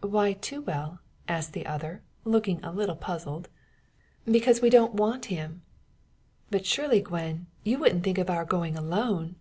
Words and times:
"Why 0.00 0.32
too 0.32 0.62
well?" 0.62 1.00
asks 1.28 1.52
the 1.52 1.66
other, 1.66 2.02
looking 2.24 2.64
a 2.64 2.72
little 2.72 2.96
puzzled. 2.96 3.50
"Because 4.24 4.62
we 4.62 4.70
don't 4.70 4.94
want 4.94 5.26
him." 5.26 5.60
"But 6.50 6.64
surely, 6.64 7.02
Gwen, 7.02 7.46
you 7.62 7.76
wouldn't 7.76 8.02
think 8.02 8.16
of 8.16 8.30
our 8.30 8.46
going 8.46 8.78
alone." 8.78 9.36